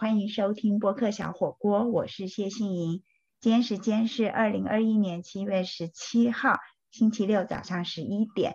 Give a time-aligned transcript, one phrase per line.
[0.00, 3.02] 欢迎收听播客小火锅，我是谢杏莹。
[3.38, 6.56] 今天时间是二零二一年七月十七号
[6.90, 8.54] 星期六早上十一点。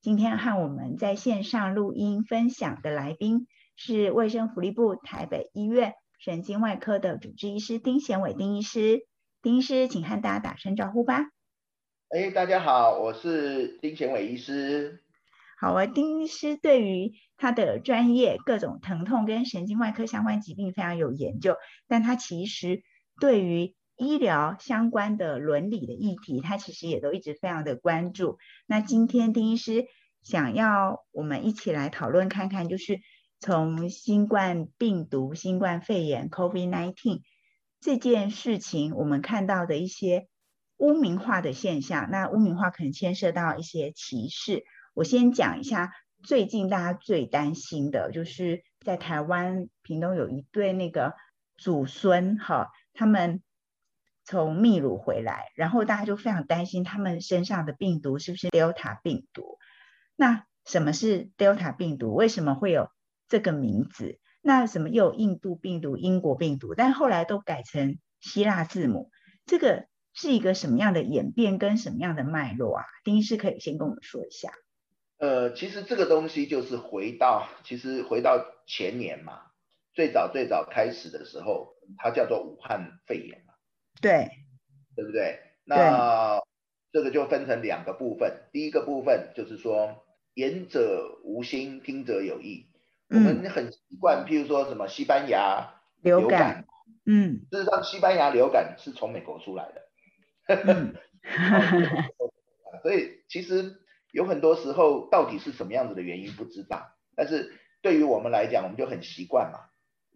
[0.00, 9.06] 今天和我们在线上录音分享的来宾是卫生福利部台北医院神经外科的主治医师丁贤伟丁医师。
[9.42, 11.30] 丁医师，请和大家打声招呼吧。
[12.08, 15.04] 哎，大家好，我是丁贤伟医师。
[15.60, 21.54] 好啊，丁医师对于他的专业各种疼痛跟神经外科相关疾病非常有研究，
[21.86, 22.82] 但他其实
[23.20, 28.38] 对于医疗相关的伦理的议题，他其实也都一直非常的关注。
[28.66, 29.84] 那今天丁医师
[30.22, 32.98] 想要我们一起来讨论看看，就是
[33.38, 37.20] 从新冠病毒、新冠肺炎 （COVID-19）
[37.80, 40.26] 这件事情，我们看到的一些
[40.78, 42.08] 污名化的现象。
[42.10, 44.64] 那污名化可能牵涉到一些歧视。
[44.94, 51.14] 我先讲一下最近大家最担心的，就是在台湾屏东有一对那个
[51.56, 53.42] 祖孙哈，他们
[54.24, 59.58] 从秘鲁回来，然后大家就非常担心他们身上的病毒是不是 Delta 病毒。
[60.16, 62.14] 那什么是 Delta 病毒？
[62.14, 62.90] 为什么会有
[63.28, 64.18] 这个名字？
[64.42, 69.10] 那什么又有印度病毒、英国病毒，但后来都改成希腊字母，
[69.46, 72.84] 这个是一个什么样的演变跟什么样的脉络啊？
[73.04, 74.50] 丁医师可以先跟我们说一下。
[75.20, 79.42] 呃，其实这个东西就是回到，其实回到前年嘛，
[79.92, 83.52] 最早最早开始的时候，它叫做武汉肺炎嘛，
[84.00, 84.30] 对，
[84.96, 85.38] 对不对？
[85.64, 86.40] 那
[86.90, 92.70] 这个就分成两个部分，第一个部分就是说，言者无心，听者有意。
[93.10, 96.64] 我们很习惯，譬如说什么西班牙流感，
[97.04, 99.82] 嗯，事实上西班牙流感是从美国出来的，
[102.82, 103.76] 所以其实。
[104.12, 109.60] 有很多时候，到底是什么样子的原因不知道，但是对于我们来讲，我们就很习惯嘛，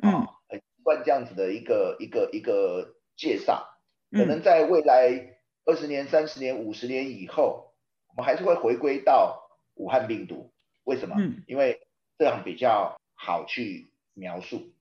[0.03, 3.70] 嗯，很习惯这样子的一个一个一个介绍。
[4.11, 7.72] 可能在未来二十年、三十年、五十年以后，
[8.09, 10.53] 我们还是会回归到武汉病毒。
[10.84, 11.16] 为什么？
[11.47, 11.81] 因为
[12.19, 14.72] 这样比较好去描述。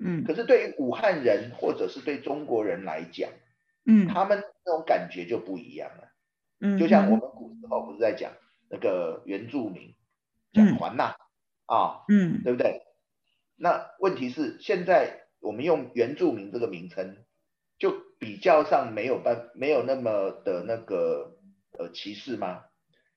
[0.00, 3.30] 嗯，可是对于武汉人或者是对中国人来讲，
[3.84, 6.08] 嗯，他们那种感觉就不一样了。
[6.60, 8.32] 嗯，就像我们古时候不是在讲。
[8.70, 9.94] 那个原住民
[10.52, 11.16] 讲还呐
[11.66, 12.80] 啊，嗯，对不对？
[13.56, 17.18] 那问题是现在我们用原住民这个名称，
[17.78, 21.36] 就比较上没有办没有那么的那个
[21.78, 22.64] 呃歧视吗？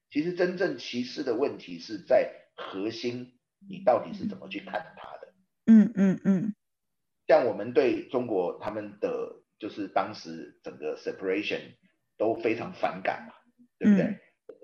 [0.09, 5.33] 其实真正歧视的问题是在核心，你到底是怎么去看它的？
[5.65, 6.53] 嗯嗯嗯，
[7.27, 11.75] 像我们对中国他们的就是当时整个 separation
[12.17, 13.33] 都非常反感嘛，
[13.79, 14.19] 对不对？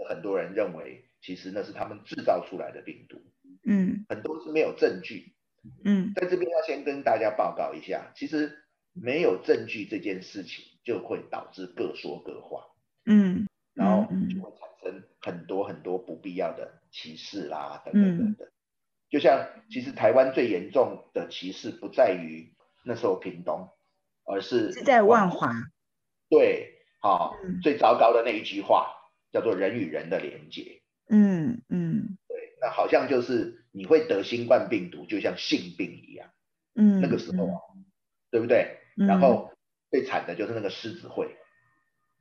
[0.09, 3.21] 很多人认为，其实那是他们制造出来的病毒，
[3.63, 5.35] 嗯，很多是没有证据，
[5.85, 8.57] 嗯，在这边要先跟大家报告一下，其实
[8.91, 12.65] 没有证据这件事情就会导致各说各话，
[13.05, 18.47] 嗯，然后就会产生很多很多不必要的歧视啦，等等等等。
[19.11, 23.69] 就像其实台湾最严重的歧视不在于那时候屏东，
[24.25, 25.53] 而是是在万华，
[26.29, 28.95] 对，好，最糟糕的那一句话。
[29.31, 36.29] 叫做人与人的连接，嗯嗯，对，那好像就是你会得新冠病毒，就像性病一样，
[36.75, 37.59] 嗯，那个时候啊，
[38.31, 38.77] 对不对？
[38.95, 39.51] 然后
[39.91, 41.37] 最惨的就是那个狮子会，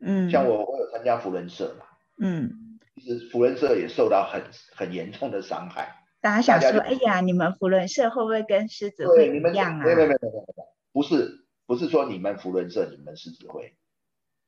[0.00, 1.86] 嗯，像我我有参加福伦社嘛，
[2.20, 4.42] 嗯，其实福伦社也受到很
[4.76, 6.04] 很严重的伤害。
[6.20, 9.84] 大家想说，哎呀，你们福伦社会不会跟狮子会一样啊？
[9.84, 10.46] 没有没有没有没有，
[10.92, 13.74] 不是不是说你们福伦社你们狮子会。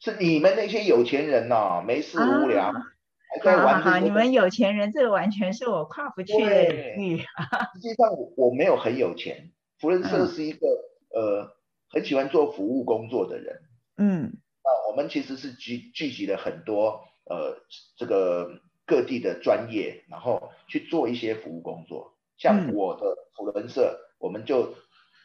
[0.00, 3.82] 是你们那些有钱人呐，没事无聊还在玩。
[3.82, 7.18] 好，你们有钱人，这个完全是我跨不去的领域。
[7.18, 9.52] 实际上，我我没有很有钱。
[9.78, 10.66] 福伦社是一个
[11.10, 11.54] 呃
[11.90, 13.60] 很喜欢做服务工作的人。
[13.98, 14.32] 嗯，
[14.64, 17.58] 那我们其实是聚聚集了很多呃
[17.98, 22.14] 这个各地的专业，然后去做一些服务工作。
[22.38, 24.74] 像我的福伦社，我们就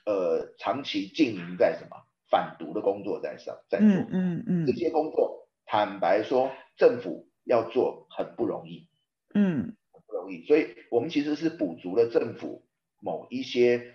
[0.06, 1.96] 呃长期经营在什么？
[2.30, 4.44] 反毒的工作在上在做，嗯嗯。
[4.48, 8.88] 嗯，这些工作坦白说，政府要做很不容易，
[9.34, 12.66] 嗯，很不容易，所以我们其实是补足了政府
[13.00, 13.94] 某一些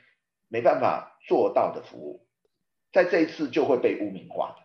[0.48, 2.26] 没办法做到的服务，
[2.92, 4.56] 在这一次就会被污名化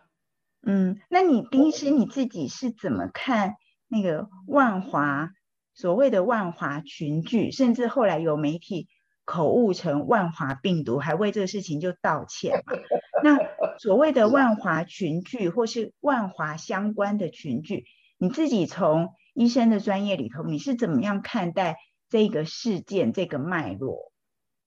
[0.62, 3.54] 嗯，那你丁医师你自己是怎么看
[3.86, 5.30] 那个万华
[5.74, 8.88] 所谓的万华群聚，甚至后来有媒体？
[9.26, 12.72] 口误成万华病毒，还为这个事情就道歉嘛？
[13.22, 13.38] 那
[13.78, 17.84] 所谓的万华群聚，或是万华相关的群聚，
[18.16, 21.76] 你自己从医生的专业里头，你是怎么样看待
[22.08, 24.12] 这个事件、这个脉络？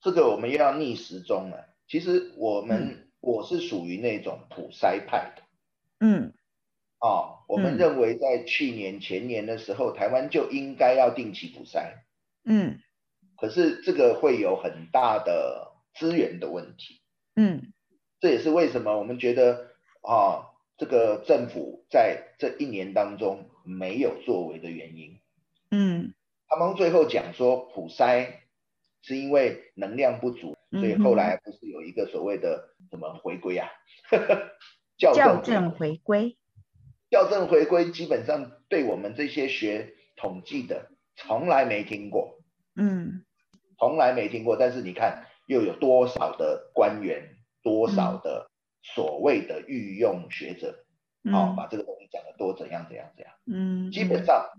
[0.02, 1.76] 这个我们又要逆时钟了。
[1.88, 5.42] 其实我们我是属于那种普筛派的，
[6.00, 6.34] 嗯
[7.00, 11.94] 哦，我们嗯认为在去年前年的时候，台湾就应该要定期普筛，
[12.44, 12.80] 嗯
[13.40, 17.02] 可是这个会有很大的资源的问题，
[17.36, 17.74] 嗯。
[18.20, 19.72] 这也是为什么我们觉得
[20.02, 25.20] 啊，这个政府在这一年当中没有作为的原因。
[25.72, 26.14] 嗯。
[26.50, 28.28] 他们最后讲说普筛
[29.04, 33.70] 是因为能量不足，所以后来不是有一个所谓的什么回归啊，
[34.98, 36.38] 校校正回归，
[37.10, 42.42] 校正回归，基本上对我们这些学统计的从来没听过，
[42.76, 43.24] 嗯
[43.80, 44.58] 从来没听过。
[44.58, 48.52] 但是你看，又有多少的官员，多少的
[48.84, 50.86] 所谓的御用学者，
[51.32, 53.34] 好，嗯把这个东西讲的多怎样怎样怎样。
[53.52, 54.50] 嗯，基本上，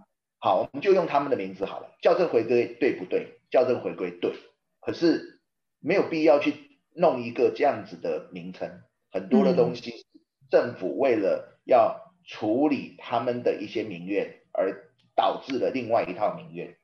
[0.40, 1.94] 好，我们就用他们的名字好了。
[2.02, 3.38] 校正回归对不对？
[3.50, 4.32] 校正回归对，
[4.80, 5.40] 可是
[5.80, 8.82] 没有必要去弄一个这样子的名称。
[9.12, 10.06] 很多的东西，
[10.50, 16.76] 政府为了要处理他们的一些民怨，而导致了另外一套民怨。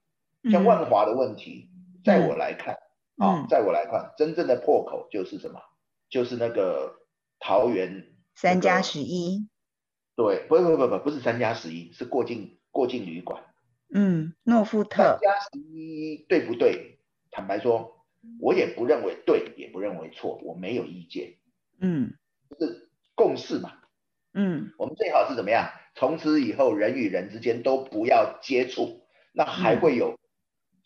[0.51, 1.71] 像万华的问题，
[2.07, 2.75] 在我来看，
[3.17, 5.61] 啊、嗯在我来看，真正的破口就是什么？
[6.09, 6.95] 就是那个
[7.41, 9.49] 桃园三加十一，
[10.15, 13.43] 对，不不不不不是三加十一，是过境过境旅馆。
[13.93, 17.01] 嗯，诺富特三特，加十一对不对？
[17.31, 18.07] 坦白说，
[18.41, 21.35] 我也不认为对，也不认为错，我没有意见，
[21.81, 22.15] 嗯
[22.49, 23.73] 就是共识嘛。
[24.33, 25.71] 嗯我们最好是怎么样？
[25.95, 30.19] 从此以后，人与人之间都不要接触，那还会有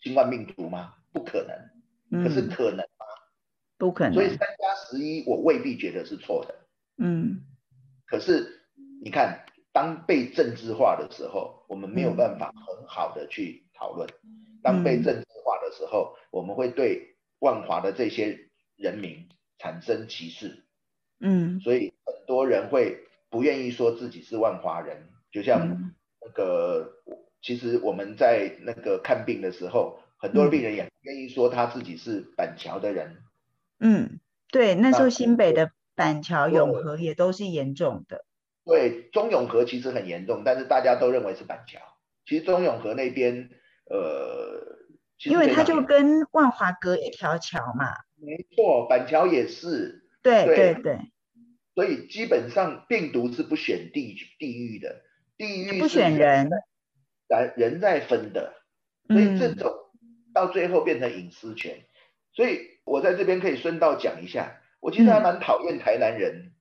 [0.01, 0.95] 新冠病毒吗？
[1.11, 3.05] 不可能，可是嗯，可能吗。
[3.77, 6.55] 不可能，所以三加十一，我未必觉得是错的。
[6.97, 7.41] 嗯
[8.05, 8.61] 可是
[9.03, 14.07] 你看，当被政治化的时候，我们没有嗯办法很好的去讨论；
[14.61, 20.63] 当被嗯政治化的时候，我们会对万华的这些人民产生歧视，
[21.19, 22.99] 嗯所以很多人会
[23.29, 25.07] 不愿意说自己是万华人。
[25.31, 26.91] 就像嗯那个，
[27.41, 33.17] 其实我们在那个看病的时候，很多嗯病人也不愿意说他自己是板桥的人。
[33.79, 34.19] 嗯，
[34.49, 38.23] 对，那时候新北的板桥、永和也都是严重的，
[38.63, 41.79] 对，中永和其实很严重，但是大家都认为是板桥。
[42.25, 43.49] 其实中永和那边，
[43.89, 44.77] 呃，
[45.25, 50.83] 因为它就跟万华隔一条桥嘛，没错，板桥也是，对对对。
[50.83, 50.99] 对，
[51.73, 55.01] 所以基本上病毒是不选地地域的，
[55.37, 56.49] 地域不选人，
[57.27, 58.53] 人人在分的，
[59.07, 59.73] 所以这嗯种
[60.45, 61.83] 到最后变成隐私权。
[62.33, 66.53] 所以我在这边可以顺道讲一下，我其实还嗯蛮讨厌台南人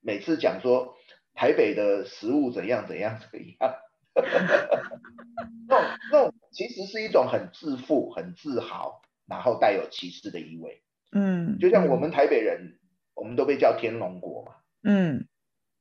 [0.00, 0.96] 每次讲说
[1.34, 3.74] 台北的食物怎样怎样怎样，
[5.68, 10.82] 那种那种其实是一种很自负、很自豪，然后带有歧视的意味。
[11.12, 12.78] 嗯，就像我们台北人，
[13.14, 15.26] 我们都被叫天龙国嘛，嗯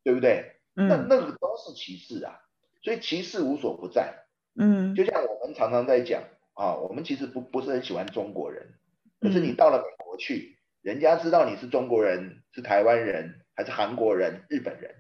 [0.04, 0.60] 对不对？
[0.74, 2.42] 那嗯那个都是歧视啊，
[2.82, 4.26] 所以歧视无所不在。
[4.58, 6.24] 嗯就像我们常常在讲
[6.56, 8.74] 啊，我们其实不不是很喜欢中国人，
[9.20, 14.96] 可是你嗯到了美国去，人家知道你是中国人、是台湾人还是韩国人、日本人，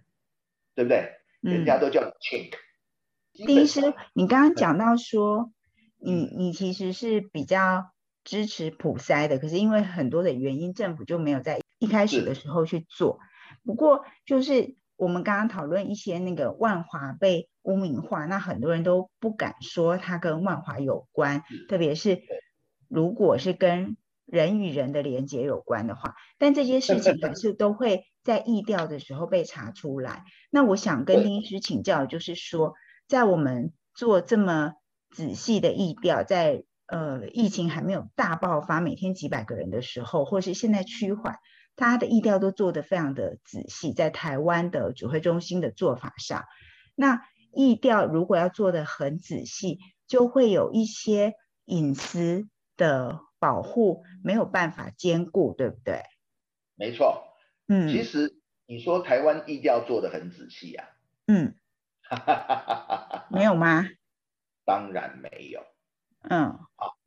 [0.75, 1.13] 对不对？
[1.41, 2.51] 人家嗯，都叫你 chink。
[3.33, 3.81] 基丁医师，
[4.13, 5.51] 你刚刚讲到说，
[5.97, 7.91] 你嗯你其实是比较
[8.23, 13.19] 支持普筛的，可是因为很多的原因，政府就没有在一开始的时候去做。
[13.63, 22.21] 不过就是我们刚刚讨论一些那个万华被污名化，那很多人都不敢说它跟万华有关，特别是
[22.87, 30.23] 如果是跟人与人的连接有关的话，但这些事情还是都会在疫调的时候被查出来。
[30.49, 32.73] 那我想跟丁医师请教，就是说，
[33.07, 34.73] 在我们做这么
[35.11, 41.37] 仔细的疫调，在呃疫情还没有大爆发，每天几百个人的时候，或是现在趋缓，
[41.75, 46.46] 他的意调都做得非常的仔细，在台湾的指挥中心的做法上，
[46.96, 51.34] 那意调如果要做得很仔细，就会有一些
[51.65, 56.03] 隐私的保护没有办法兼顾，对不对？
[56.75, 57.24] 没错。
[57.67, 60.88] 嗯其实你说台湾意调做的很仔细啊，
[61.27, 61.55] 嗯，
[63.32, 63.86] 没有吗？
[64.65, 65.62] 当然没有。
[66.22, 66.98] 嗯好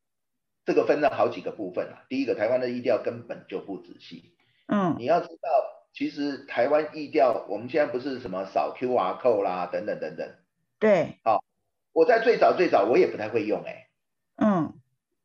[0.65, 2.05] 这个分了好几个部分啊。
[2.09, 4.35] 第一个，台湾的意调根本就不仔细。
[4.69, 4.95] 嗯。
[4.99, 5.49] 你要知道，
[5.93, 10.35] 其实台湾疫调，我们现在不是什么扫 QR code 啦，等等等等。
[10.79, 11.43] 对，好
[11.93, 13.89] 我在最早最早我也不太会用哎、
[14.37, 14.75] 嗯。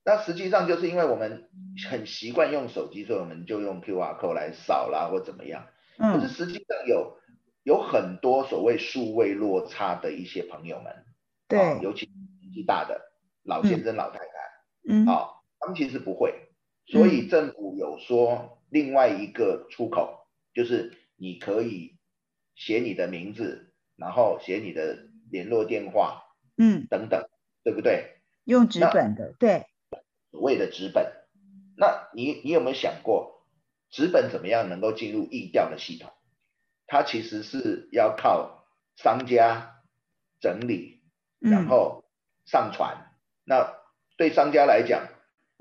[0.04, 1.50] 那实际上就是因为我们
[1.90, 5.68] 很习惯用手机，所以我们就用 QR code 来扫啦或怎么样。
[5.98, 7.18] 可是嗯实际上有
[7.64, 11.04] 有很多所谓数位落差的一些朋友们，啊
[11.48, 12.10] 对，尤其
[12.42, 13.00] 年纪大的
[13.44, 14.26] 老先生、老太太，
[14.90, 15.06] 嗯。
[15.06, 16.50] 啊，他们其实不会，
[16.88, 22.00] 所以政府有说另外一个出口，就是你可以
[22.56, 26.24] 写你的名字，然后写你的联络电话，
[26.58, 27.30] 嗯，等等，
[27.63, 28.18] 对不对？
[28.46, 29.68] 用纸本的，对，
[30.32, 31.13] 所谓的纸本。
[31.77, 33.48] 那你你有没有想过，
[33.92, 36.12] 纸本怎么样能够进入易调的系统？
[36.88, 38.65] 它其实是要靠
[38.96, 39.84] 商家
[40.39, 41.03] 整理，
[41.39, 42.03] 然后
[42.46, 43.12] 上传。
[43.46, 43.72] 那
[44.18, 45.08] 对商家来讲，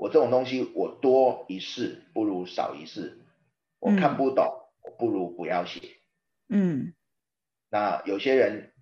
[0.03, 3.21] 我这种东西我多一事不如少一事，
[3.79, 5.81] 我看不懂，我不如不要写。
[6.49, 6.93] 嗯。
[7.71, 8.73] 那有些人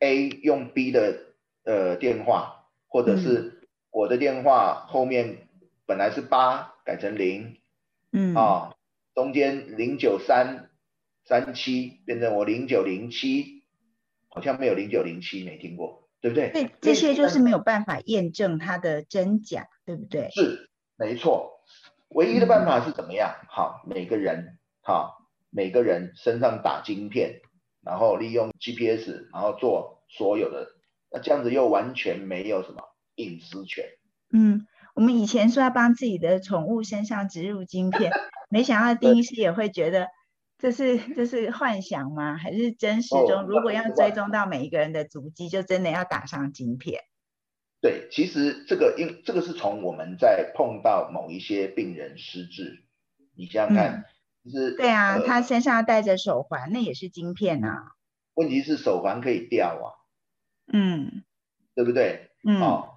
[0.00, 1.32] A 用 B 的
[1.64, 5.48] 呃电话，或者是我的电话后面
[5.86, 7.56] 本来是八改成零，
[8.12, 8.76] 嗯啊，
[9.14, 10.68] 中间零九三
[11.24, 13.62] 三七变成我零九零七，
[14.28, 16.50] 好像没有零九零七没听过，对不对？
[16.50, 20.30] 对，这些就是没有办法验证它的真假，对不对？
[20.30, 21.60] 是，没错。
[22.08, 23.34] 唯一的办法是怎么样？
[23.48, 27.40] 好，每个人好，每个人身上打晶片。
[27.82, 30.68] 然后利用 GPS，然后做所有的，
[31.10, 32.82] 那这样子又完全没有什么
[33.14, 33.86] 隐私权。
[34.34, 38.12] 嗯，我们以前说要帮自己的宠物身上植入晶片，
[38.50, 40.08] 没想到丁医师也会觉得
[40.60, 42.36] 这是这是幻想吗？
[42.36, 43.42] 还是真实中？
[43.48, 47.00] 如果要追踪到每一个人的足迹，就真的要打上晶片。
[47.80, 52.84] 对，其实这个因这个是从我们在碰到某一些病人失智，
[53.34, 54.04] 你想想看。
[54.50, 57.92] 是，对啊，他身上戴着手环，那也是晶片啊。
[58.32, 59.86] 问题是手环可以掉啊，
[60.72, 61.24] 嗯，
[61.74, 62.30] 对不对？
[62.42, 62.88] 嗯，哦，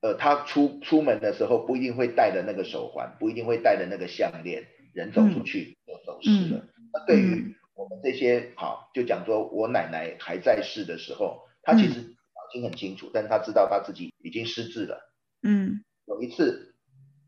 [0.00, 4.64] 呃，呃，他出出门的时候不一定会戴的那个手环，不一定会戴的那个项链，
[4.96, 6.64] 人走出去就走失了。
[6.90, 15.12] 那对于我们这些，好，就讲说我奶奶还在世的时候，她其实脑筋很清楚，但是她知道她自己已经失智了。
[15.42, 16.74] 嗯，有一次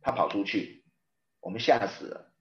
[0.00, 0.82] 她跑出去，
[1.42, 2.32] 我们吓死了。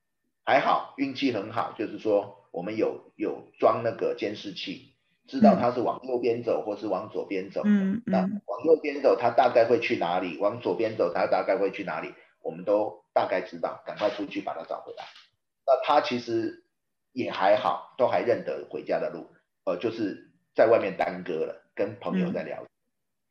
[0.45, 4.93] 还好运气很好，就是说我们有有装那个监视器，
[5.27, 7.63] 知道他是往右边走或是往左边走。
[7.65, 10.37] 嗯那往右边走，他大概会去哪里？
[10.37, 12.13] 往左边走，他大概会去哪里？
[12.47, 15.03] 我们都大概知道，赶快出去把他找回来。
[15.65, 16.63] 那他其实
[17.11, 19.27] 也还好，都还认得回家的路。
[19.65, 22.65] 呃，就是在外面耽搁了，跟朋友在聊。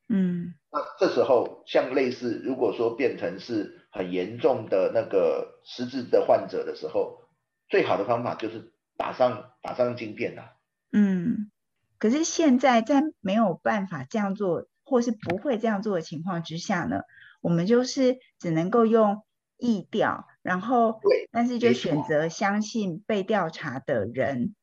[0.08, 0.54] 嗯。
[0.70, 3.82] 那这时候像类似，如果说变成是。
[3.96, 7.23] 很严重的那个失智的患者的时候，
[7.66, 10.50] 最好的方法就是打上打上晶片呐。
[10.92, 11.50] 嗯，
[11.96, 17.04] 可是现在在没有办法这样做，或是不会这样做的情况之下呢，
[17.40, 19.24] 我们就是只能够用
[19.58, 21.00] 意调，然后，
[21.30, 24.54] 但是就选择相信被调查的人，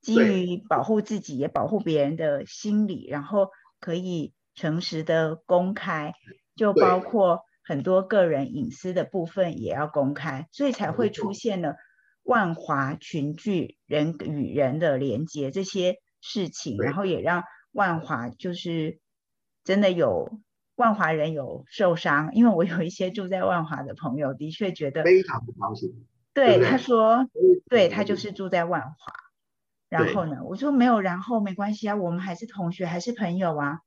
[0.00, 3.48] 基于保护自己也保护别人的心理，然后
[3.80, 6.12] 可以诚实的公开，
[6.56, 7.40] 就包括。
[7.66, 11.76] 很多个人隐私的部分也要公开，所以才会出现了
[12.22, 17.42] 万华群聚人与人的连接这些事情，然后也让
[17.72, 18.98] 万华就是
[19.64, 20.40] 真的有
[20.76, 26.06] 万华人有受伤，因为我有一些住在万华的朋友，的确觉得非常不高兴。
[26.32, 27.28] 对，他说，
[27.68, 28.96] 对他就是住在万华，
[29.88, 33.80] 然后呢，我说没有，然后没关系啊，我们还是同学，还是朋友啊。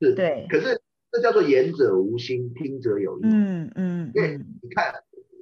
[0.00, 0.80] 是，对，可是。
[1.16, 3.22] 这叫做言者无心，听者有意。
[3.22, 4.92] 嗯嗯，因为你看，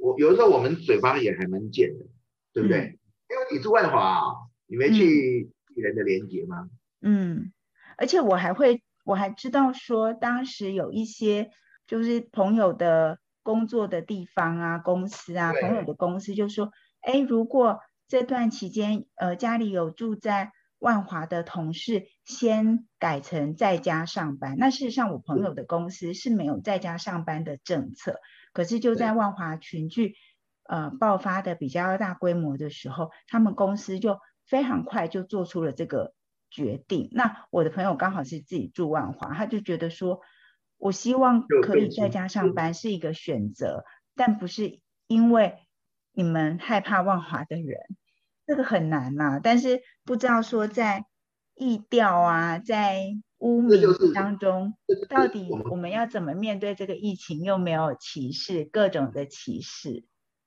[0.02, 2.04] 我有的时候我们嘴巴也还蛮贱的，
[2.52, 2.98] 对不对？
[3.30, 4.22] 因为你是万华，
[4.66, 6.68] 你没去人的连接吗？
[7.00, 7.54] 嗯，
[7.96, 11.50] 而且我还会，我还知道说，当时有一些
[11.86, 20.52] 就是朋友的工作的地方啊，公司啊，朋友的公司就说，哎，如果这段期间，呃，家里有住在。
[20.82, 28.18] 万华的同事先改成在家上班，那事实上我朋友的公司是没有在家上班的政策，
[28.52, 30.16] 可是就在万华群聚
[30.64, 36.14] 呃爆发的比较大规模的时候，他们公司就非常快就做出了这个
[36.52, 37.08] 决定。
[37.12, 40.20] 那我的朋友刚好是自己住万华，他就觉得说，
[40.76, 45.56] 我希望可以在家上班是一个选择，但不是因为
[46.12, 47.78] 你们害怕万华的人。
[48.44, 51.06] 这个很难呐，但是不知道说在
[51.54, 53.06] 意调啊，在
[53.38, 53.80] 污名
[54.12, 54.74] 当中，
[55.08, 57.42] 到底我们要怎么面对这个疫情？
[57.42, 60.04] 又没有歧视，各种的歧视。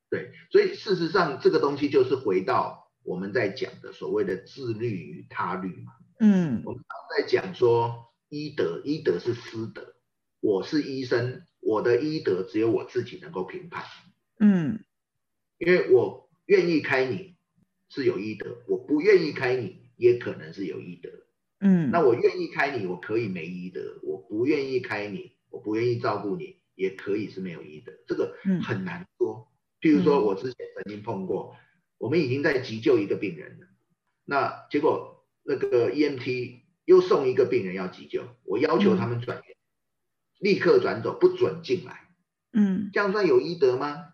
[0.10, 5.94] 对，所以事实上这个东西就是回到我们在讲的所谓的自律与他律嘛。
[6.20, 6.84] 嗯，我们
[7.16, 9.96] 在讲说医德，医德是私德。
[10.42, 13.86] 我是医生，我的医德只有我自己能够评判。
[14.40, 14.84] 嗯，
[15.58, 17.34] 因为我愿意开你。
[17.88, 21.10] 是有医德，我不愿意开你，也可能是有医德。
[21.60, 27.94] 嗯，那我愿意开你，我可以没医德；我不愿意开你，我不愿意照顾你，也可以是没有医德。
[28.08, 29.48] 这个很难说。
[29.80, 31.56] 譬如说我之前曾经碰过，
[31.98, 33.68] 我们已经在急救一个病人了，
[34.25, 39.58] 那结果那个 EMT 又送一个病人要急救，我要求他们转院，
[40.40, 42.10] 立刻转走，不准进来。
[42.54, 44.14] 嗯，这样算有医德吗？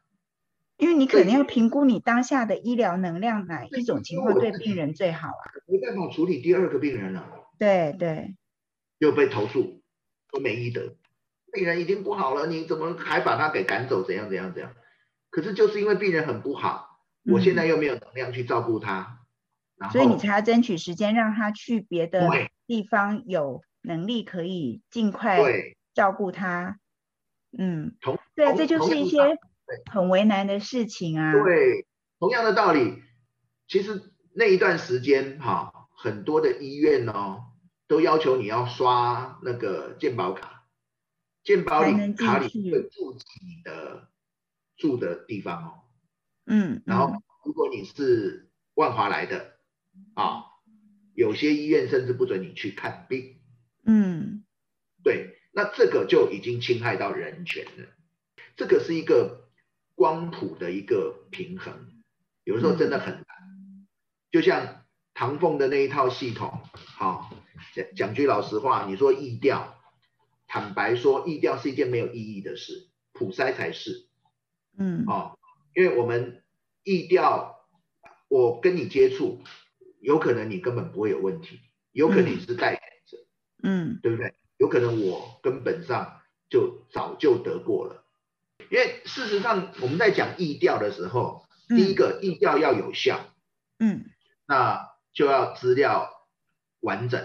[0.77, 5.43] 因为你肯定要评估你当下的医疗能量，哪一种情况对病人最好啊？
[5.67, 7.27] 没办法处理第二个病人了。
[7.59, 8.35] 对对，
[8.97, 9.83] 又被投诉，
[10.31, 10.95] 说没医德，
[11.53, 14.03] 病人已经不好了，你怎么还把他给赶走？
[14.03, 14.73] 怎样怎样怎样？
[15.29, 16.90] 可是就是因为病人很不好，
[17.23, 19.19] 我现在又没有能量去照顾他，
[19.75, 22.27] 然后所以你才要争取时间让他去别的
[22.67, 25.39] 地方，有能力可以尽快
[25.93, 26.79] 照顾他。
[27.57, 29.17] 嗯，同对啊，这就是一些
[29.91, 31.33] 很为难的事情啊。
[31.33, 31.85] 对，
[32.17, 33.03] 同样的道理，
[33.67, 37.43] 其实那一段时间哈，很多的医院哦，
[37.87, 40.63] 都要求你要刷那个健保卡，
[41.43, 44.09] 健保里卡里去会注记你的
[44.77, 45.80] 住的地方哦。
[46.51, 49.53] 嗯，然后嗯如果你是万华来的
[50.15, 50.43] 啊，
[51.13, 53.37] 有些医院甚至不准你去看病。
[53.85, 54.43] 嗯
[55.01, 57.87] 对，那这个就已经侵害到人权了。
[58.57, 59.49] 这个是一个
[59.95, 61.73] 光谱的一个平衡，
[62.43, 63.25] 有的时候真的很难。
[64.29, 67.33] 就像唐凤的那一套系统，好、
[67.73, 69.77] 讲讲句老实话，你说意调，
[70.47, 74.07] 坦白说，意调是一件没有意义的事，普筛才是
[74.77, 75.39] 嗯哦，
[75.73, 76.40] 因为我们
[76.83, 77.67] 意调，
[78.27, 79.41] 我跟你接触，
[79.99, 81.59] 有可能你根本不会有问题，
[81.91, 83.17] 有可能你是代言者。
[83.63, 84.33] 嗯对不对？
[84.57, 88.03] 有可能我根本上就早就得过了，
[88.69, 93.19] 因为事实上我们在讲意调的时候，嗯第一个意调要有效，
[93.79, 94.05] 嗯
[94.47, 96.09] 那就要资料
[96.79, 97.21] 完整。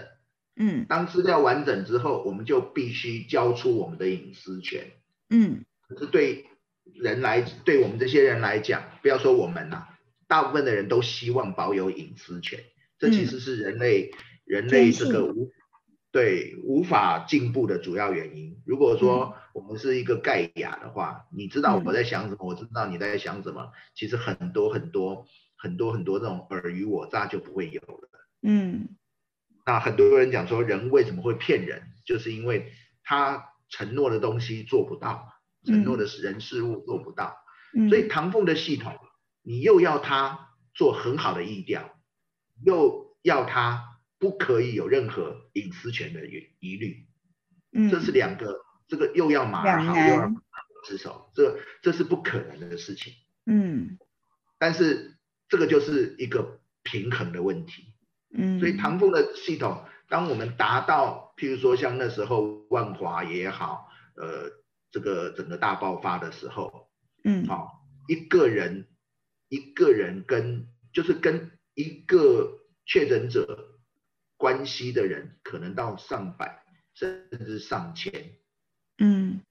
[0.59, 4.93] 嗯当资料完整之后，我们就必须交出我们的隐私权。
[5.29, 6.47] 嗯可是对
[6.95, 12.61] 人来，对我们这些人来讲，不要说我们啦、大部分的人都希望保有隐私权，
[12.99, 14.12] 这其实是人类、
[14.45, 15.52] 人类这个无
[16.11, 18.63] 对无法进步的主要原因。
[18.65, 28.08] 如果说我们是一个盖亚的话，你知道我在想什么，我知道你在想什么，其实很多很多很多很多这种尔虞我诈就不会有了。
[28.43, 28.89] 嗯。
[29.67, 35.28] 那很多人讲说，人为什么会骗人，就是因为他承诺的东西做不到，
[35.67, 37.37] 承诺的人事物做不到。
[37.75, 38.97] 嗯，所以唐凤的系统，
[39.43, 41.99] 你又要他做很好的意调，
[42.65, 47.07] 又要他不可以有任何隐私权的疑疑虑，
[47.73, 47.91] 嗯。
[47.91, 53.13] 这是两个，这个又要马儿好，又要马儿之手，这这是不可能的事情。
[53.45, 53.99] 嗯。
[54.59, 57.93] 但是这个就是一个平衡的问题。
[58.33, 64.50] 嗯，所以唐凤的系统，当我们达到，譬如说像那时候万华也好，呃，
[64.97, 66.89] 这个整个大爆发的时候，
[67.23, 67.45] 嗯。
[67.47, 68.89] 好、一个人
[69.50, 73.78] 一个人跟就是跟一个确诊者
[74.39, 78.39] 关系的人，可能到上百甚至上千，
[78.97, 79.43] 嗯。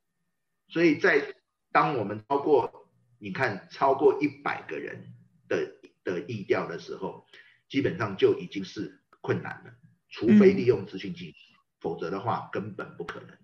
[0.68, 1.36] 所以在
[1.72, 5.14] 当我们超过你看超过一百个人
[5.48, 7.28] 的的意调的时候，
[7.70, 9.76] 基本上就已经是困难了，
[10.10, 11.38] 除非利用资讯技术，
[11.80, 13.38] 否则的话根本不可能。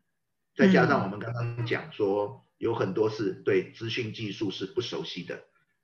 [0.55, 5.43] 再加上我们刚刚讲说，有很多是对资讯技术是不熟悉的，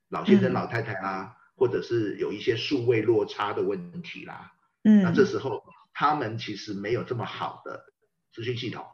[0.10, 0.54] 老先生、嗯。
[0.54, 4.54] 老太太啦，或者是有一些数位落差的问题啦，
[4.84, 7.94] 嗯，那这时候他们其实没有这么好的
[8.32, 8.86] 资讯系统，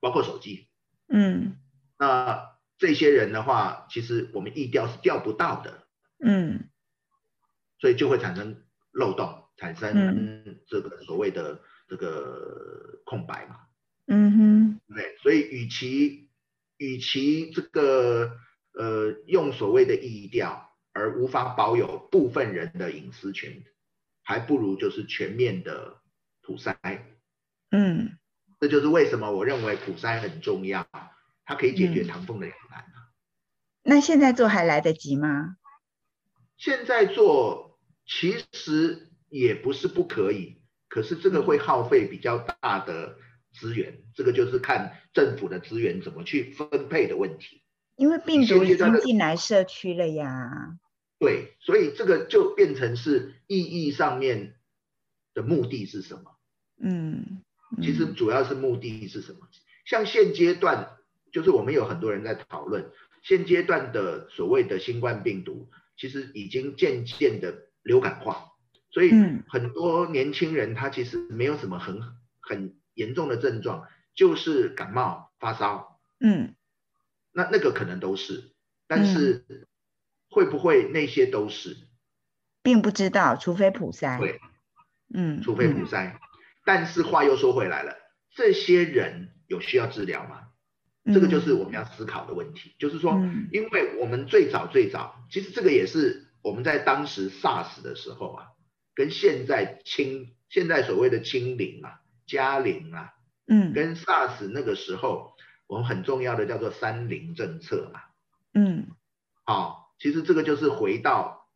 [0.00, 0.68] 包括手机。
[1.08, 1.56] 嗯。
[1.98, 5.86] 那这些人的话，其实我们意调是调不到的，
[6.18, 6.68] 嗯。
[7.78, 10.58] 所以就会产生漏洞，产生嗯。
[10.66, 13.60] 这个所谓的这个空白嘛，
[14.06, 14.61] 嗯哼？
[15.22, 16.28] 所以与其
[16.76, 18.36] 与其这个
[18.74, 23.62] 呃用所谓的意调而无法保有部分人的隐私权，
[24.22, 26.02] 还不如就是全面的
[26.42, 26.76] 普筛。
[27.70, 28.18] 嗯
[28.60, 30.86] 这就是为什么我认为普筛很重要，
[31.44, 32.84] 它可以解决嗯唐凤的两难。
[33.84, 35.56] 那现在做还来得及吗？
[36.56, 43.16] 现在做其实也不是不可以，可是这个会耗费比较大的
[43.52, 47.62] 资源，这个就是看政府的资源怎么去分配的问题。
[47.96, 50.78] 因为病毒已经进来社区了呀。
[51.18, 54.56] 对，所以这个就变成是意义上面
[55.34, 56.36] 的目的是什么？
[56.80, 57.42] 嗯，
[57.80, 59.46] 其实嗯主要是目的是什么？
[59.84, 60.96] 像现阶段，
[61.30, 62.90] 就是我们有很多人在讨论，
[63.22, 68.48] 现阶段的所谓的新冠病毒，其实已经渐渐的流感化，
[68.90, 72.00] 所以嗯很多年轻人他其实没有什么很
[72.40, 76.54] 很严重的症状，就是感冒发烧，嗯
[77.32, 78.52] 那那个可能都是，
[78.86, 79.66] 但是
[80.28, 81.76] 会不会那些都是？
[82.62, 84.20] 并不知道，除非普筛。
[84.20, 84.40] 对，
[85.12, 86.16] 嗯，除非普筛。
[86.64, 87.96] 但是话又说回来了，
[88.34, 90.48] 这些人有需要治疗吗？
[91.12, 92.76] 这个就是我们要思考的问题。
[92.78, 93.14] 就是说，
[93.50, 98.46] 因为我们最早最早，其实这个也是我们在当时 SARS 的时候啊，
[98.94, 102.01] 跟现在清现在所谓的清零啊、
[102.32, 103.12] 加零啊，
[103.46, 105.34] 嗯，跟 SARS 那个时候，
[105.66, 108.00] 我们很重要的叫做三零政策嘛，
[108.54, 108.88] 嗯，
[109.44, 111.46] 好，其实这个就是回到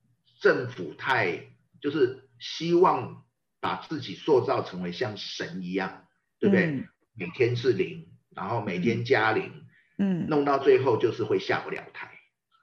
[0.40, 3.24] 政府太就是希望
[3.60, 6.04] 把自己塑造成为像神一样，
[6.38, 6.84] 对不对？
[7.14, 8.12] 每天是零。
[8.36, 9.64] 然后每天加零，
[9.96, 12.10] 嗯，弄到最后就是会下不了台。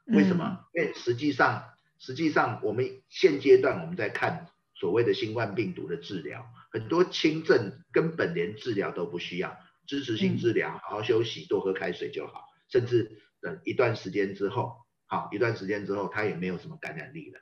[0.06, 0.60] 为什么？
[0.76, 1.64] 因为实际上，
[1.98, 9.58] 实际上我们现阶段我们在看所谓的新冠病毒的治疗，很多轻症根本连治疗都不需要，
[9.88, 12.50] 支持性治疗，好好休息，多喝开水就好。
[12.68, 17.40] 甚至等一段时间之后，好一段时间之后，它也没有什么感染力了。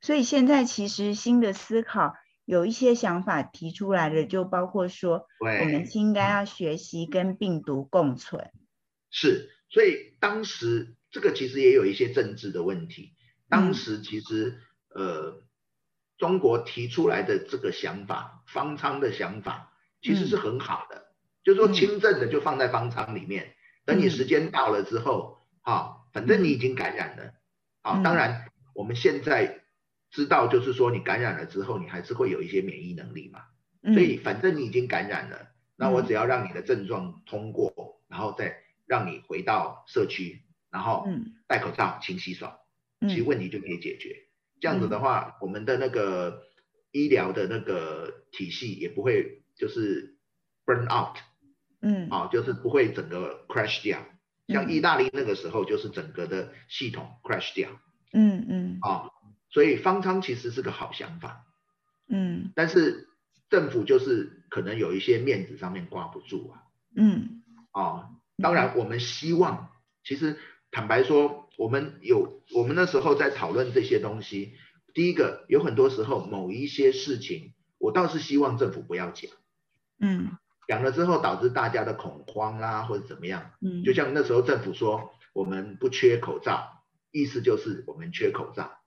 [0.00, 2.14] 所以现在其实新的思考。
[2.44, 8.50] 有一些想法提出来的，就包括说，我们应该要学习跟病毒共存。
[9.10, 13.14] 是，所以当时这个其实也有一些政治的问题。
[13.48, 15.40] 当时其实呃，
[16.22, 21.06] 中国提出来的这个想法，方舱的想法其实是很好的，
[21.42, 27.34] 就是说轻症的就放在方舱里面，等你时间到了之后，好，反正你已经感染了，
[27.80, 29.58] 啊，当然我们现在。
[30.14, 33.40] 知道就是说，你感染了之后，你还是会有一些免疫能力嘛。
[33.94, 41.08] 所以反正你已经感染了，那我只要让你的症状通过，然后再让你回到社区，然后
[41.46, 42.52] 戴口罩、勤洗手，
[43.08, 44.14] 其实问题就可以解决。
[44.62, 46.44] 这样子的话，我们的那个
[46.92, 50.16] 医疗的那个体系也不会就是
[50.64, 51.16] burn out，
[51.80, 54.06] 嗯，啊，就是不会整个 crash 掉。
[54.46, 57.70] 像意大利那个时候，就是整个的系统 crash 掉。
[58.12, 59.10] 嗯嗯，啊。
[59.50, 61.44] 所以方舱其实是个好想法，
[62.08, 63.08] 嗯，但是
[63.50, 66.62] 政府就是可能有一些面子上面挂不住啊，
[66.94, 69.70] 嗯，啊，当然我们希望，
[70.04, 70.38] 其实
[70.70, 74.54] 坦白说，我们有我们那时候在讨论这些东西，
[74.94, 79.30] 第一个有很多时候某一些事情，我倒是希望政府不要讲，
[80.00, 80.36] 嗯，
[80.68, 88.78] 讲了之后导致大家的恐慌啦或者怎么样，嗯，就像那时候政府说我们不缺口罩，意思就是我们缺口罩。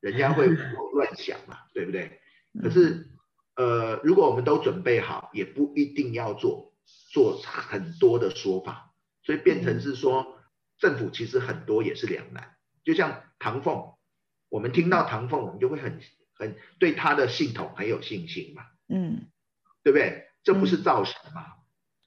[0.00, 2.18] 人家会乱想嘛， 对不对？
[2.60, 3.08] 可是，
[3.54, 6.74] 呃，如果我们都准备好，也不一定要做
[7.12, 10.38] 做很多的说法，所以变成是说，
[10.82, 12.56] 政府其实很多也是两难。
[12.82, 13.94] 就像唐凤，
[14.48, 16.00] 我们听到唐凤，我们就会很
[16.34, 19.28] 很对他的系统很有信心嘛，嗯，
[19.84, 20.26] 对不对？
[20.42, 21.46] 这不是造神嘛？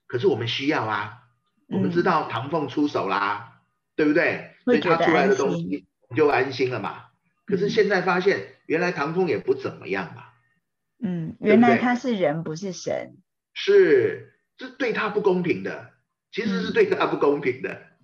[0.08, 1.24] 可是我们需要啊，
[1.70, 3.62] 我们知道唐凤出手啦，
[3.96, 4.52] 对不对？
[4.66, 7.06] 所以他出来的东西就安心了嘛。
[7.46, 10.26] 可是现在发现，原来唐风也不怎么样嘛。
[11.02, 13.16] 嗯，原来他是人，不是神。
[13.54, 15.94] 是，这对他不公平的，
[16.34, 17.94] 其实是对他不公平的。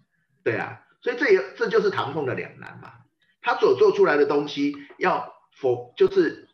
[0.43, 2.93] 对啊，所以这也这就是唐凤的两难嘛。
[3.41, 6.47] 他所做出来的东西要 for 就是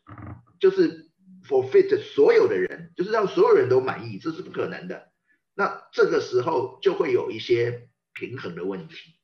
[0.58, 1.10] 就是
[1.48, 5.10] forfeit 所有的人，就是让所有人都满意，这是不可能的。
[5.54, 9.14] 那这个时候就会有一些平衡的问题。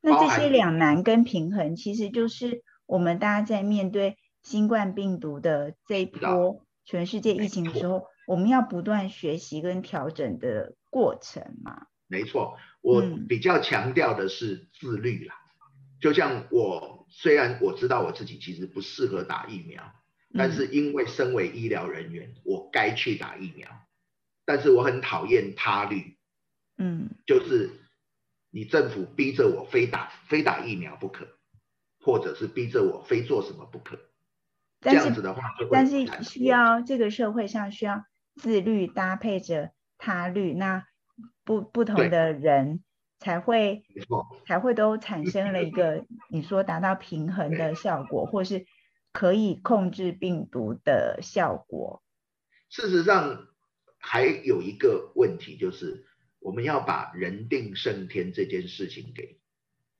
[0.00, 2.62] 那这些两难跟平衡，其实就是。
[2.86, 11.86] 我们大家在面对新冠病毒的这一波全世界疫情的时候，我们要不断学习跟调整的过程嘛？
[12.14, 15.34] 没错，我比较强调的是自律啦。
[16.00, 19.92] 就像我虽然我知道我自己其实不适合打疫苗，
[20.32, 23.68] 但是因为身为医疗人员，我该去打疫苗。
[24.44, 26.16] 但是我很讨厌他律，
[26.78, 27.70] 嗯，就是
[28.50, 31.28] 你政府逼着我非打非打疫苗不可。
[32.06, 33.98] 或者是逼着我非做什么不可，
[34.82, 38.04] 这样子的话，但是需要这个社会上需要
[38.36, 40.86] 自律搭配着他律，那
[41.44, 42.82] 不不同的人
[43.18, 43.84] 才会
[44.46, 48.66] 才会都产生了一个你说达到平衡的效果，或是
[49.12, 52.02] 可以控制病毒的效果。
[52.68, 53.46] 事实上，
[53.98, 56.04] 还有一个问题就是，
[56.40, 59.38] 我们要把人定胜天这件事情给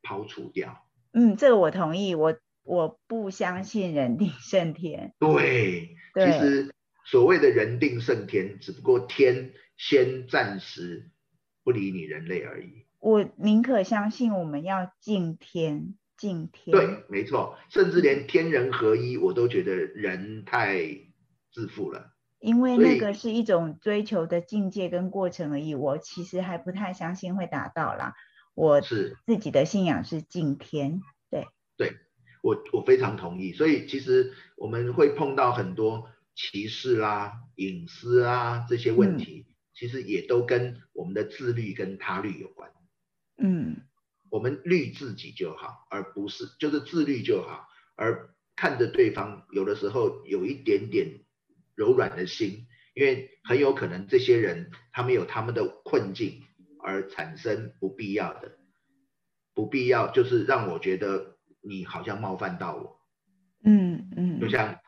[0.02, 0.84] 抛除掉。
[1.12, 2.14] 嗯，这个我同意。
[2.14, 5.14] 我我不相信人定胜天。
[5.18, 6.74] 对，其实
[7.04, 11.10] 所谓的人定胜天，只不过天先暂时
[11.62, 12.86] 不理你人类而已。
[13.00, 16.76] 我宁可相信我们要敬天，敬天。
[16.76, 20.78] 对，没错，甚至连天人合一，我都觉得人太
[21.52, 22.12] 自负了。
[22.40, 28.14] 因为那个是一种追求的境界跟过程而已，我其实还不太相信会达到啦。
[28.54, 31.96] 我是自己的信仰是敬天，对对
[32.42, 33.52] 我我非常同意。
[33.52, 42.70] 所以其实我们会碰到很多歧视啦、隐私啊这些问题，其实也都跟我们的自律跟他律有关。
[43.36, 43.82] 嗯，
[44.30, 51.24] 我们律自己就好，而不是就是自律就好，而看着对方有的时候有一点点
[51.74, 56.42] 柔软的心，因为很有可能这些人他们有他们的困境，
[56.80, 58.58] 而产生不必要的、
[59.52, 63.00] 不必要，就是让我觉得你好像冒犯到我。
[63.64, 64.78] 嗯嗯，就像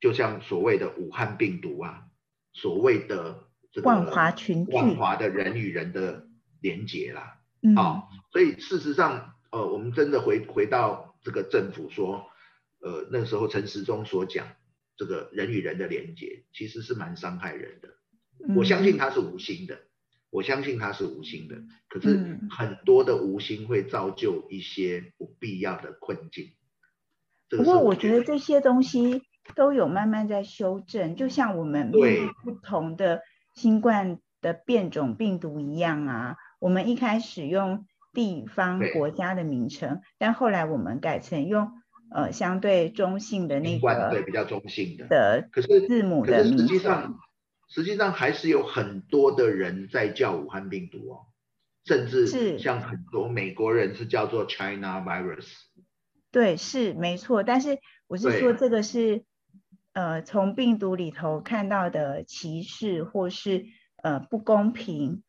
[0.00, 2.08] 就像所谓的武汉病毒啊，
[2.52, 3.46] 所谓的这个
[3.82, 6.26] 万华群聚万华的人与人的
[6.60, 7.40] 连结啦。
[7.62, 12.26] 嗯好、所以事实上，呃，我们真的回回到这个政府说，
[12.80, 14.46] 呃，那时候陈时中所讲
[14.96, 17.88] 这个人与人的连结，其实是蛮伤害人的。
[18.54, 19.78] 我相信他是无心的，
[20.30, 21.56] 我相信他是无心的。
[21.88, 26.52] 可是嗯很多的无心会造就一些不必要的困境。
[27.48, 29.22] 这不过我觉得这些东西
[29.54, 33.22] 都有慢慢在修正，就像我们对不同的
[33.56, 36.36] 新冠的变种病毒一样啊。
[36.60, 41.72] 我们一开始用地方国家的名称，但后来我们改成用
[42.14, 45.08] 呃相对中性的那新冠对比较中性的。
[45.08, 46.66] 的可是字母的名称。
[46.68, 47.18] 际上，
[47.68, 51.26] 实际上还是有很多的人在叫武汉病毒哦，
[51.84, 55.46] 甚是至像很多美国人是叫做 China virus。
[56.30, 59.24] 对，是没错，但是我是说这个是
[59.96, 63.64] 呃从病毒里头看到的歧视或是
[64.02, 65.22] 呃不公平，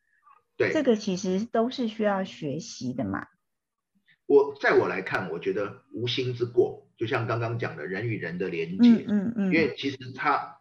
[0.58, 3.28] 对，这个其实都是需要学习的嘛。
[4.26, 10.58] 我在我来看，我觉得无心之过，就像刚刚讲的人与人的连嗯接，嗯嗯，因为其实他，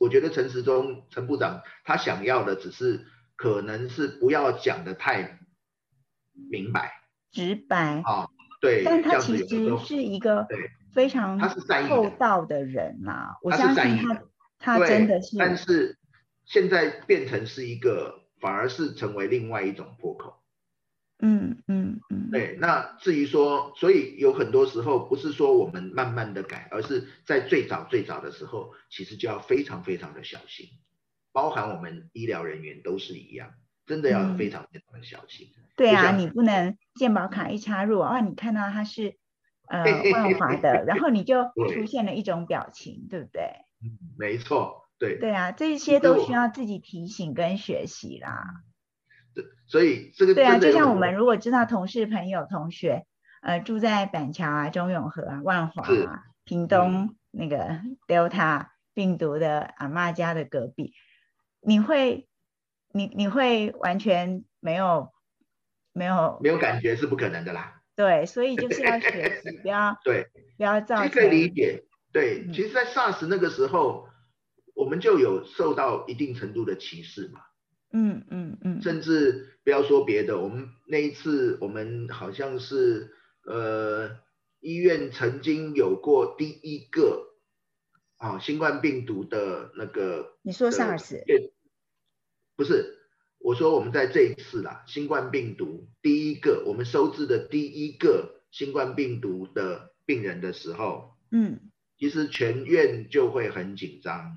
[0.00, 3.04] 我觉得陈时中陈部长他想要的只是
[3.36, 5.40] 可能是不要讲的太
[6.50, 6.90] 明白
[7.30, 8.30] 直白，啊，
[8.62, 14.22] 对，但他其实是一个对非常他是善意厚道的人呐、我是相信他
[14.58, 15.98] 他真的是，但是
[16.44, 20.38] 现在变成是一个，反而是成为另外一种破口。
[21.24, 30.66] 嗯嗯嗯，对，那至于说，所以有很多时候不是说我们慢慢的改，而是在最早最早的时候，其实就要非常非常的小心，
[31.32, 33.50] 包含我们医疗人员都是一样，
[33.86, 35.48] 真的要嗯非常非常的小心。
[35.76, 39.16] 对啊，你不能健保卡一插入啊，你看到他是
[39.72, 39.82] 呃
[40.12, 43.42] 万华的，然后你就出现了一种表情，对不对？
[43.82, 48.62] 嗯，没错，对，对啊，这些都需要自己提醒跟学习啦。
[49.34, 53.06] 对所以这个对啊，就像我们如果知道同事、朋友、同学，
[53.40, 60.92] 呃，住在板桥啊、中永和啊、万华啊、屏东那个 Delta 病毒的阿嬷家的隔壁，
[61.62, 62.28] 你会，
[62.92, 65.12] 你你会完全没有
[65.94, 67.81] 没有没有感觉是不可能的啦。
[68.02, 71.84] 对，所以就是要学习，不要对，不要可以理解。
[72.12, 74.08] 对，嗯其实，在 SARS 那个时候，
[74.74, 77.40] 我们就有受到一定程度的歧视嘛。
[77.92, 84.18] 嗯嗯嗯甚至不要说别的，我们那一次我们好像是呃
[84.60, 87.36] 医院曾经有过第一个
[88.16, 91.52] 啊新冠病毒的那个你说 SARS 对
[92.56, 92.98] 不是
[93.42, 101.58] 我说我们在这一次啦，新冠病毒第一个我们收治的第一个新冠病毒的病人的时候，嗯
[101.98, 104.36] 其实全院就会很紧张。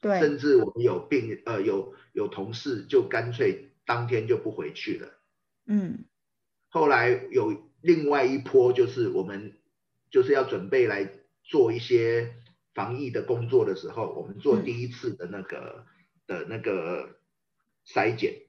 [0.00, 5.08] 对甚至我们有病呃有有同事就干脆当天就不回去了。
[5.66, 6.04] 嗯
[6.68, 9.56] 后来有另外一波，就是我们
[10.10, 11.10] 就是要准备来
[11.42, 12.34] 做一些
[12.74, 15.86] 防疫的工作的时候，我们做嗯第一次的那个、
[16.26, 17.16] 的那个
[17.86, 18.42] 筛检，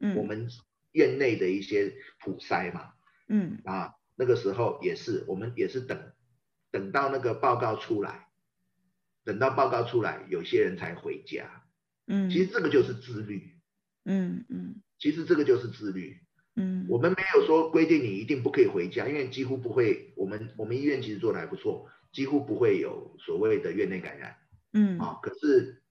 [0.00, 0.48] 嗯我们
[0.92, 2.92] 院内的一些普筛嘛，
[3.28, 6.12] 嗯啊，那个时候也是我们也是等
[6.70, 8.28] 等到那个报告出来，
[9.24, 11.64] 等到报告出来，有些人才回家。
[12.06, 13.54] 嗯其实这个就是自律，
[14.04, 16.18] 嗯嗯其实这个就是自律。
[16.54, 20.12] 嗯我们没有说规定你一定不可以回家，因为几乎不会。
[20.16, 24.36] 我们我们医院其实做的还不错，几乎不会有所谓的院内感染
[24.72, 25.18] 嗯啊。
[25.22, 25.82] 可是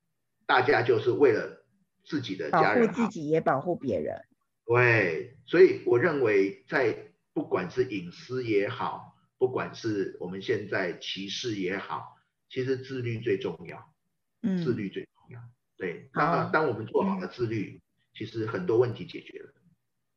[0.45, 1.60] 大家就是为了
[2.03, 4.21] 自己的保护家人好，自己也保护别人。
[4.65, 12.17] 对，所以我认为在不管是隐私也好，不管是我们现在歧视也好，
[12.49, 13.93] 其实自律最重要，
[14.41, 15.41] 嗯，自律最重要。
[15.77, 17.81] 对，好那当我们做好了自律，
[18.13, 19.53] 其实很多问题解决了。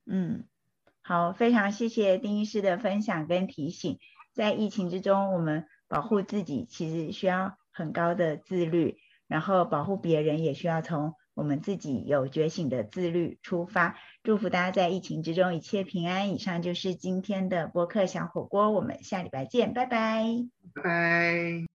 [0.07, 0.45] 嗯，
[1.03, 3.99] 好，非常谢谢丁医师的分享跟提醒。
[4.33, 13.97] 在疫情之中，我们保护自己其实需要很高的自律，然后保护别人也需要从我们自己有觉醒的自律出发。
[14.23, 16.33] 祝福大家在疫情之中一切平安。
[16.33, 20.25] 以上就是今天的播客小火锅，我们下礼拜见，拜拜，
[20.75, 21.74] 拜拜。